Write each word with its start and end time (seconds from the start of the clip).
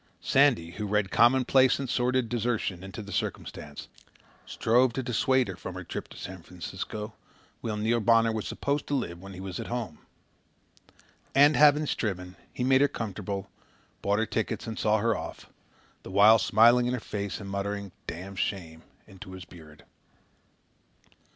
Sandy, 0.23 0.71
who 0.71 0.87
read 0.87 1.11
commonplace 1.11 1.77
and 1.77 1.87
sordid 1.87 2.27
desertion 2.27 2.83
into 2.83 3.03
the 3.03 3.11
circumstance, 3.11 3.87
strove 4.47 4.93
to 4.93 5.03
dissuade 5.03 5.47
her 5.47 5.55
from 5.55 5.75
her 5.75 5.83
trip 5.83 6.07
to 6.07 6.17
San 6.17 6.41
Francisco, 6.41 7.13
where 7.59 7.77
Neil 7.77 7.99
Bonner 7.99 8.31
was 8.31 8.47
supposed 8.47 8.87
to 8.87 8.95
live 8.95 9.21
when 9.21 9.33
he 9.33 9.39
was 9.39 9.59
at 9.59 9.67
home. 9.67 9.99
And, 11.35 11.55
having 11.55 11.85
striven, 11.85 12.35
he 12.51 12.63
made 12.63 12.81
her 12.81 12.87
comfortable, 12.87 13.51
bought 14.01 14.17
her 14.17 14.25
tickets 14.25 14.65
and 14.65 14.79
saw 14.79 14.97
her 14.97 15.15
off, 15.15 15.45
the 16.01 16.09
while 16.09 16.39
smiling 16.39 16.87
in 16.87 16.95
her 16.95 16.99
face 16.99 17.39
and 17.39 17.47
muttering 17.47 17.91
"dam 18.07 18.35
shame" 18.35 18.81
into 19.05 19.33
his 19.33 19.45
beard. 19.45 19.83